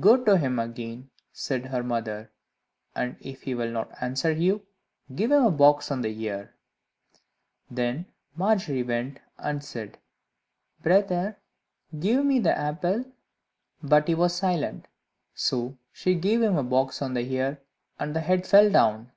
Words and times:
"Go 0.00 0.24
to 0.24 0.38
him 0.38 0.58
again," 0.58 1.10
said 1.30 1.66
her 1.66 1.82
mother, 1.82 2.32
"and 2.96 3.18
if 3.20 3.42
he 3.42 3.54
will 3.54 3.70
not 3.70 3.90
answer 4.00 4.32
you, 4.32 4.64
give 5.14 5.30
him 5.30 5.44
a 5.44 5.50
box 5.50 5.90
on 5.90 6.00
the 6.00 6.08
ear." 6.24 6.54
Then 7.70 8.06
Margery 8.34 8.82
went, 8.82 9.20
and 9.36 9.62
said, 9.62 9.98
"Brother, 10.82 11.36
give 12.00 12.24
me 12.24 12.38
the 12.38 12.56
apple." 12.56 13.04
But 13.82 14.08
he 14.08 14.14
was 14.14 14.34
silent, 14.34 14.86
so 15.34 15.76
she 15.92 16.14
gave 16.14 16.40
him 16.40 16.56
a 16.56 16.64
box 16.64 17.02
on 17.02 17.12
the 17.12 17.30
ear, 17.30 17.60
and 17.98 18.16
the 18.16 18.20
head 18.22 18.46
fell 18.46 18.70
down. 18.70 19.12